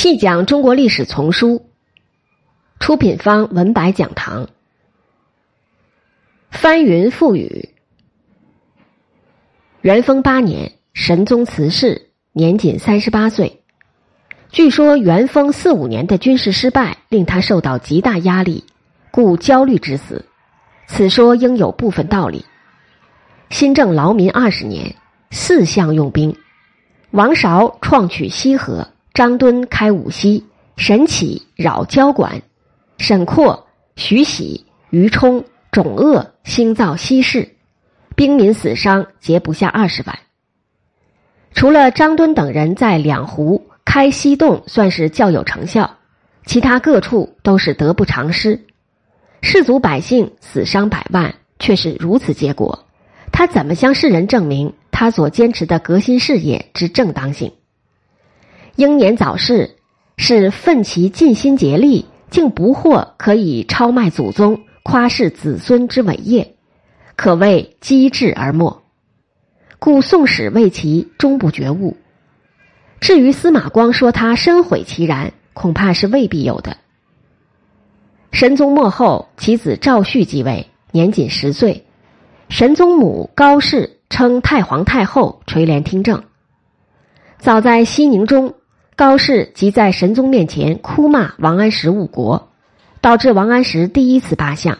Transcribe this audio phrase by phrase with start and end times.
[0.00, 1.72] 细讲中国历史丛书，
[2.78, 4.48] 出品方文白讲堂。
[6.52, 7.70] 翻云覆雨。
[9.80, 13.64] 元丰八年，神宗辞世，年仅三十八岁。
[14.52, 18.62] 据说元丰四五年的军事失败令他受到极大压力，
[19.10, 20.26] 故焦虑致死。
[20.86, 22.44] 此说应有部分道理。
[23.50, 24.94] 新政劳民二十年，
[25.32, 26.36] 四项用兵，
[27.10, 30.44] 王韶创取西河，张敦开武溪，
[30.76, 32.40] 沈启扰交管，
[32.98, 37.56] 沈括、徐喜、于冲、种鄂兴造西市。
[38.14, 40.16] 兵民死伤皆不下二十万。
[41.52, 45.96] 除了张敦等人在两湖开西洞算是较有成效，
[46.46, 48.66] 其他各处都是得不偿失。
[49.42, 52.86] 士族百姓死伤百万，却是如此结果，
[53.32, 57.50] 他怎么向世人证明他所坚持的革新事业之正当性？
[58.78, 59.74] 英年早逝，
[60.18, 66.54] 是奋其尽心竭力，竟不惑可以超迈祖宗、夸世子孙之伟业。
[67.16, 68.80] 可谓机智而没，
[69.80, 71.96] 故《宋史》谓其终不觉悟。
[73.00, 76.76] 至于司马光说他深悔其然，恐怕是未必有的。
[78.30, 81.84] 神宗末后，其子赵煦继位，年仅十岁。
[82.48, 86.22] 神宗母高氏称太皇太后，垂帘听政。
[87.38, 88.54] 早在西宁中，
[88.98, 92.48] 高氏即在神宗面前哭骂王安石误国，
[93.00, 94.76] 导致王安石第一次罢相。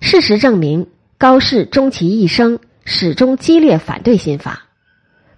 [0.00, 0.86] 事实证明。
[1.18, 4.66] 高氏终其一生始终激烈反对新法，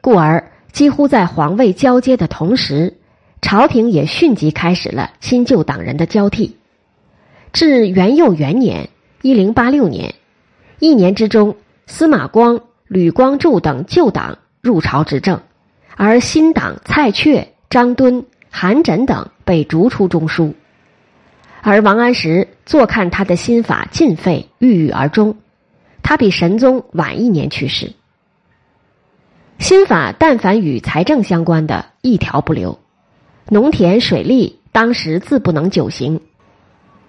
[0.03, 2.99] 故而几乎在皇位交接的同时，
[3.41, 6.59] 朝廷也迅即开始了新旧党人的交替。
[7.55, 8.91] 至元佑元年
[9.23, 10.15] （一零八六年），
[10.79, 15.41] 一年之中，司马光、吕光柱等旧党入朝执政，
[15.97, 20.55] 而新党蔡确、张敦、韩缜等被逐出中书，
[21.61, 25.37] 而王安石坐看他的新法尽废，郁郁而终。
[26.03, 27.93] 他比神宗晚一年去世。
[29.59, 32.79] 新法但凡与财政相关的，一条不留。
[33.51, 36.23] 农田水利当时自不能久行，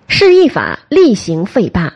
[0.07, 1.93] 市易法厉行废罢，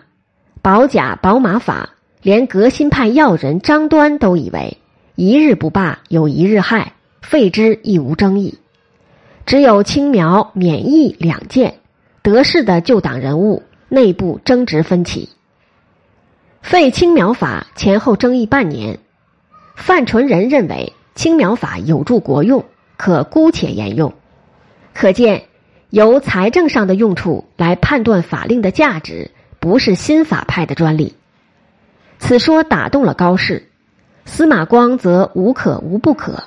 [0.61, 1.89] 保甲保马法，
[2.21, 4.77] 连革新派要人张端都以为
[5.15, 8.59] 一日不罢有一日害，废之亦无争议。
[9.45, 11.75] 只有青苗、免疫两件，
[12.21, 15.29] 得势的旧党人物内部争执分歧。
[16.61, 18.99] 废青苗法前后争议半年，
[19.75, 22.63] 范纯仁认为青苗法有助国用，
[22.95, 24.13] 可姑且沿用。
[24.93, 25.43] 可见，
[25.89, 31.15] 由财政上的用处来判断法令的价值，不是新法派的专利。
[32.17, 33.67] 此说打动了高适，
[34.23, 36.45] 司马光则无可无不可。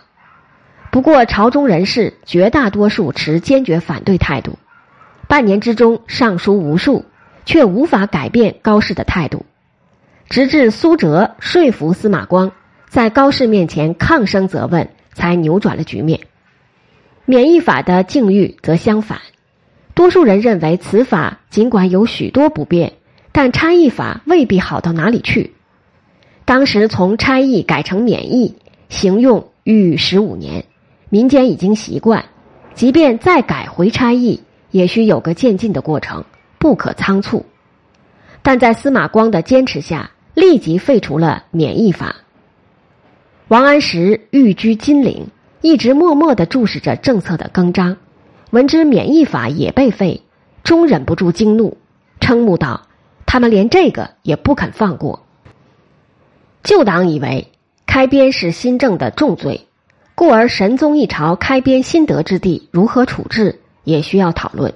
[0.96, 4.58] 不过，朝中人士绝大多数持坚决反对态度。
[5.28, 7.04] 半年之中，上书无数，
[7.44, 9.44] 却无法改变高氏的态度。
[10.30, 12.52] 直至苏辙说服司马光，
[12.88, 16.20] 在高氏面前抗声责问，才扭转了局面。
[17.26, 19.20] 免疫法的境遇则相反，
[19.92, 22.94] 多数人认为此法尽管有许多不便，
[23.32, 25.52] 但差役法未必好到哪里去。
[26.46, 28.56] 当时从差役改成免役，
[28.88, 30.64] 行用逾十五年，
[31.08, 32.24] 民间已经习惯，
[32.74, 36.24] 即便再改回差役，也需有个渐进的过程，
[36.58, 37.46] 不可仓促。
[38.42, 40.10] 但在司马光的坚持下。
[40.36, 42.16] 立即废除了免疫法。
[43.48, 45.28] 王安石寓居金陵，
[45.62, 47.96] 一直默默的注视着政策的更张，
[48.50, 50.20] 闻知免疫法也被废，
[50.62, 51.78] 终忍不住惊怒，
[52.20, 52.82] 瞠目道
[53.24, 55.24] ：“他们连这个也不肯放过。”
[56.62, 57.50] 旧党以为
[57.86, 59.66] 开边是新政的重罪，
[60.16, 64.72] 故而神宗一朝开边新德之地如何处置，也需要讨论。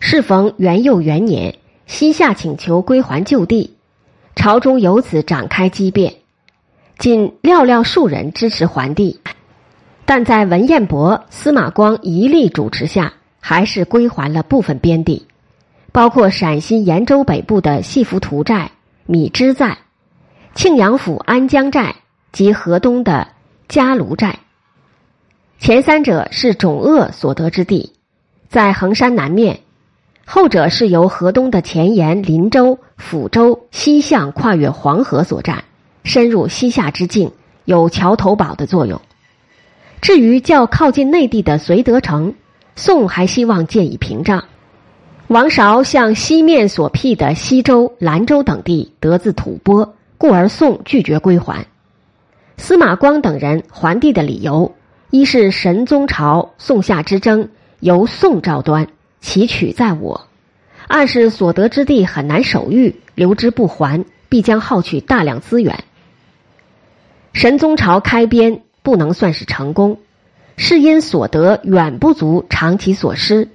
[0.00, 1.54] 适逢元佑元年，
[1.86, 3.76] 西夏请求归还旧地。
[4.34, 6.14] 朝中由此展开激辩，
[6.98, 9.20] 仅寥寥数人支持还地，
[10.04, 15.28] 但在文彦博、司马光一力主持下，还是归还了部分边地，
[15.92, 18.72] 包括陕西延州北部的细服图寨、
[19.06, 19.78] 米脂寨、
[20.56, 21.94] 庆阳府安江寨
[22.32, 23.28] 及河东的
[23.70, 24.40] 嘉卢寨。
[25.60, 27.92] 前三者是种鄂所得之地，
[28.48, 29.60] 在衡山南面。
[30.24, 35.62] 后者是由河东的前沿林州、抚州西向跨越黄河所占，
[36.02, 37.30] 深入西夏之境，
[37.64, 39.00] 有桥头堡的作用。
[40.00, 42.34] 至于较靠近内地的绥德城，
[42.74, 44.46] 宋还希望建以屏障。
[45.28, 51.66] 王韶向西面所辟的西州、兰州等地得自吐蕃，故而宋拒绝归还。
[52.60, 54.74] 司马光等人还地的理由，
[55.08, 57.48] 一是神宗朝宋夏之争
[57.80, 58.88] 由宋赵端，
[59.22, 60.28] 其取在我。
[60.86, 65.84] 二是所得之地很难守御，留之不还，必将耗去大量资源。
[67.32, 69.98] 神宗朝开边不能算是成功，
[70.58, 73.48] 是因所得远不足偿其所失。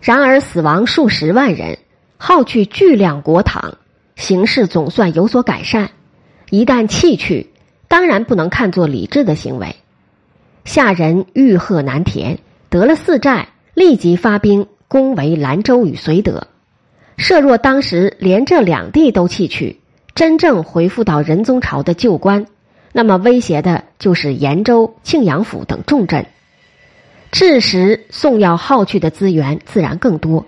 [0.00, 1.76] 然而死亡数十万人，
[2.16, 3.74] 耗去巨量国帑，
[4.16, 5.90] 形势总算有所改善。
[6.48, 7.50] 一旦弃去，
[7.94, 9.76] 当然不能看作理智的行为。
[10.64, 16.48] 下人欲壑难填得了四寨，立即发兵攻围兰州与绥德。
[17.16, 19.78] 设若当时连这两地都弃去，
[20.16, 22.46] 真正回复到仁宗朝的旧官，
[22.90, 26.26] 那么威胁的就是延州、庆阳府等重镇。
[27.30, 30.46] 至时宋要耗去的资源自然更多，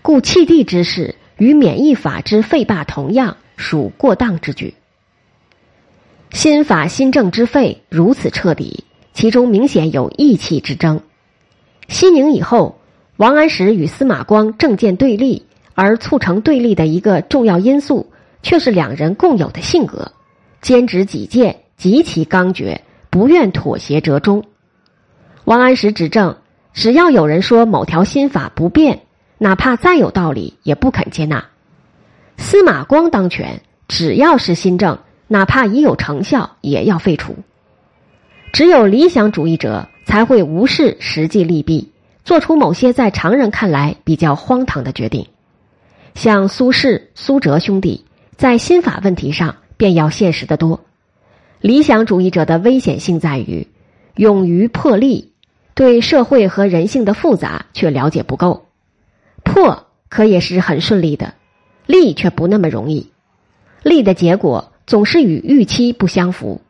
[0.00, 4.72] 故弃地之事与免疫法之废罢同样，属过当之举。
[6.30, 8.84] 新法新政之废如此彻底，
[9.14, 11.00] 其中明显有义气之争。
[11.88, 12.78] 西宁以后，
[13.16, 18.06] 王安石与司马光政见对立，而促成对立的一个重要因素，
[18.42, 20.12] 却是两人共有的性格：
[20.60, 24.44] 坚持己见，极其刚决，不愿妥协折中。
[25.44, 26.36] 王安石执政，
[26.74, 29.00] 只要有人说某条新法不变，
[29.38, 31.42] 哪怕再有道理，也不肯接纳。
[32.36, 34.98] 司马光当权，只要是新政，
[35.28, 37.36] 哪怕已有成效，也要废除。
[38.52, 41.92] 只有理想主义者才会无视实际利弊，
[42.24, 45.28] 做出某些在常人看来比较荒唐的决定。
[46.14, 48.04] 像苏轼、苏辙兄弟，
[48.36, 50.80] 在新法问题上便要现实的多。
[51.60, 53.68] 理想主义者的危险性在于
[54.16, 55.32] 勇于破例。
[55.74, 58.66] 对社会和人性的复杂却了解不够，
[59.44, 61.34] 破可也是很顺利的，
[61.86, 63.12] 立却不那么容易，
[63.84, 66.62] 立的结果总是与预期不相符，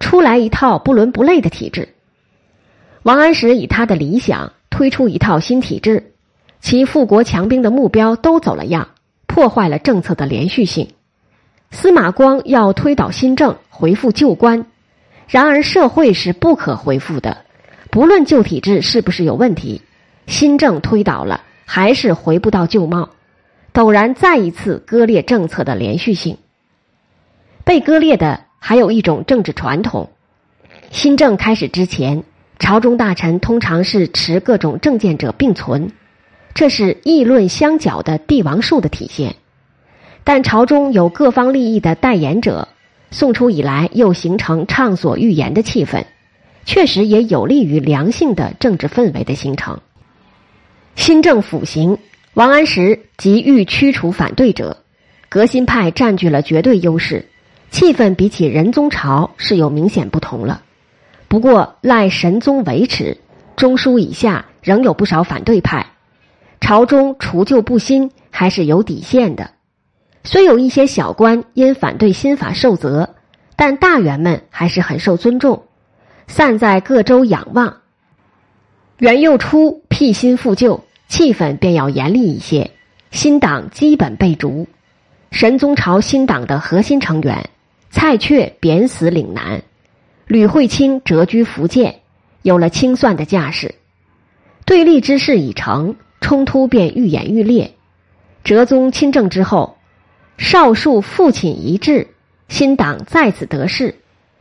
[0.00, 1.90] 出来一套不伦不类的体制。
[3.04, 6.14] 王安石以他的理想推出一套新体制，
[6.60, 8.88] 其富国强兵的目标都走了样，
[9.28, 10.88] 破坏了政策的连续性。
[11.70, 14.66] 司马光要推倒新政，回复旧官，
[15.28, 17.44] 然而社会是不可回复的。
[17.88, 19.80] 不论旧体制是不是有问题，
[20.26, 23.10] 新政推倒了，还是回不到旧貌，
[23.72, 26.36] 陡然再一次割裂政策的连续性。
[27.64, 30.10] 被割裂的还有一种政治传统：
[30.90, 32.22] 新政开始之前，
[32.58, 35.90] 朝中大臣通常是持各种政见者并存，
[36.54, 39.34] 这是议论相角的帝王术的体现。
[40.22, 42.68] 但朝中有各方利益的代言者，
[43.10, 46.04] 宋初以来又形成畅所欲言的气氛。
[46.66, 49.80] 确实也有利于良性的政治氛围的形成。
[50.96, 51.98] 新政府行，
[52.32, 54.78] 王安石急欲驱除反对者，
[55.28, 57.28] 革新派占据了绝对优势，
[57.74, 60.62] 气氛比起仁宗朝是有明显不同了。
[61.26, 63.18] 不过赖神宗维持，
[63.56, 65.84] 中枢以下仍有不少反对派，
[66.60, 69.50] 朝中除旧布新还是有底线的。
[70.22, 73.16] 虽有一些小官因反对新法受责，
[73.56, 75.64] 但大员们还是很受尊重。
[76.28, 77.78] 散在各州仰望，
[78.98, 82.70] 元佑初辟新复旧，气氛便要严厉一些。
[83.10, 84.68] 新党基本被逐，
[85.32, 87.50] 神宗朝新党的核心成员
[87.94, 89.62] 蔡确贬死岭南，
[90.26, 92.00] 吕惠卿谪居福建，
[92.42, 93.76] 有了清算的架势。
[94.66, 97.72] 对立之势已成，冲突便愈演愈烈。
[98.42, 99.78] 哲宗亲政之后，
[100.38, 102.08] 少数父亲一致，
[102.48, 103.94] 新党再次得势，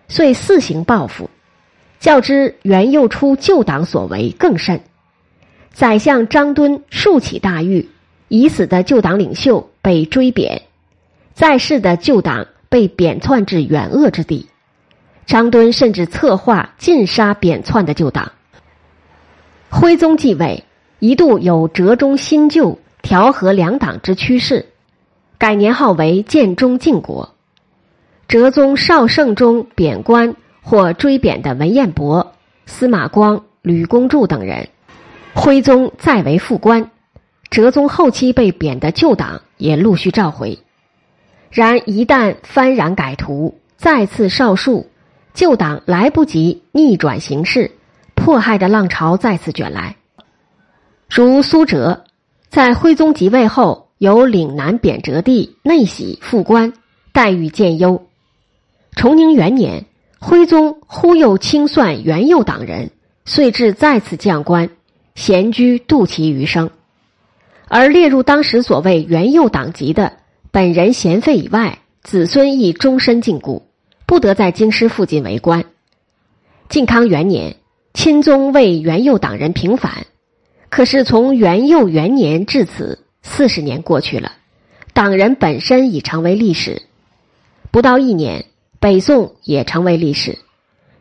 [0.07, 1.29] 遂四行报复。
[1.99, 4.81] 较之元佑初旧党所为更甚，
[5.71, 7.87] 宰相张敦数起大狱，
[8.29, 10.63] 已死的旧党领袖被追贬，
[11.35, 14.47] 在世的旧党被贬窜至远恶之地。
[15.27, 18.31] 张敦甚至策划尽杀贬窜的旧党。
[19.69, 20.63] 徽宗继位，
[20.97, 24.65] 一度有折中新旧、调和两党之趋势，
[25.37, 27.35] 改年号为建中靖国。
[28.27, 30.35] 哲宗绍圣中贬官。
[30.65, 34.69] 或追贬的文彦博、司马光、吕公著等人，
[35.33, 36.89] 徽宗再为副官，
[37.49, 40.62] 哲宗后期被贬的旧党也陆续召回。
[41.53, 44.87] 然一旦幡然改图，再次少数，
[45.33, 47.71] 旧党来不及逆转形势，
[48.15, 49.95] 迫害的浪潮再次卷来。
[51.09, 52.03] 如苏辙，
[52.49, 56.73] 在徽宗即位后，由岭南贬谪地内喜副官，
[57.11, 58.07] 待遇渐优。
[58.95, 59.85] 崇宁元年。
[60.25, 62.91] 徽宗忽又清算元佑党人，
[63.25, 64.69] 遂至再次降官，
[65.15, 66.69] 闲居度其余生。
[67.67, 70.13] 而列入当时所谓元佑党籍的
[70.53, 73.63] 本人贤废以外，子孙亦终身禁锢，
[74.05, 75.65] 不得在京师附近为官。
[76.69, 77.55] 靖康元年，
[77.95, 80.05] 钦宗为元佑党人平反，
[80.69, 84.33] 可是从元佑元年至此，四十年过去了，
[84.93, 86.83] 党人本身已成为历史。
[87.71, 88.45] 不到一年，
[88.79, 90.37] 北宋也成为历史。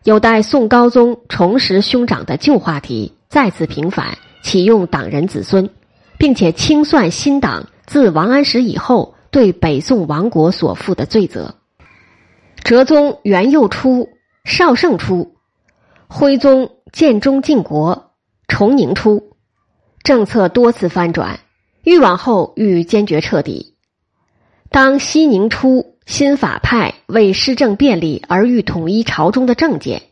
[0.04, 5.68] 有待宋高宗重拾兄长的旧话题，再次平反，启用党人子孙，
[6.16, 11.56] 并且清算新党自王安石以后对北宋亡国所负的罪责。
[12.62, 14.08] 哲宗元佑初、
[14.44, 15.34] 绍圣初、
[16.06, 18.12] 徽宗建中靖国、
[18.46, 19.32] 崇宁初，
[20.04, 21.40] 政策多次翻转，
[21.82, 23.74] 欲往后欲坚决彻底。
[24.70, 25.88] 当熙宁初。
[26.04, 30.02] 新法派为施政便利而欲统一朝中的政见，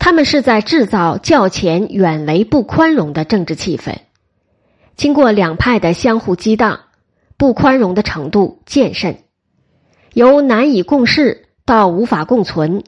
[0.00, 3.98] 他们是在制造较前远为不宽容的政治气氛。
[4.96, 6.80] 经过两派的相互激荡，
[7.42, 9.16] 不宽容的程度渐甚，
[10.14, 12.84] 由难以共事到无法共存，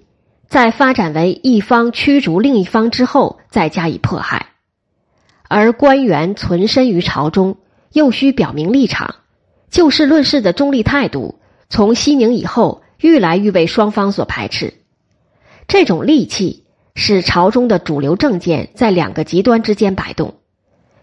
[0.46, 4.50] 再发展为一方驱逐另一方之后再加以迫害。
[5.48, 7.56] 而官员存身于朝中，
[7.92, 9.16] 又需表明立场，
[9.70, 11.40] 就事论事的中立态度。
[11.68, 14.74] 从西宁以后，愈来愈被双方所排斥。
[15.66, 16.62] 这种戾气
[16.94, 20.34] 使朝中的主流政见在两个极端之间摆动，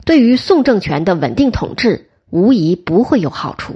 [0.05, 3.75] 对于宋政权的稳定统治无疑不会有好处。